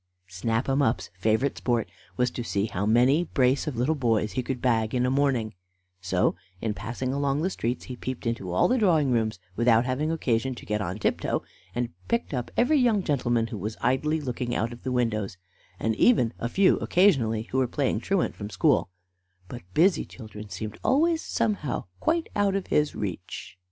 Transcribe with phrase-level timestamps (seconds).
[0.29, 4.41] Snap 'em up's favorite sport was to see how many brace of little boys he
[4.41, 5.53] could bag in a morning;
[6.01, 10.09] so, in passing along the streets, he peeped into all the drawing rooms, without having
[10.11, 11.43] occasion to get upon tiptoe,
[11.75, 15.37] and picked up every young gentleman who was idly looking out of the windows,
[15.79, 18.89] and even a few occasionally who were playing truant from school;
[19.47, 23.55] but busy children seemed always somehow quite out of his reach.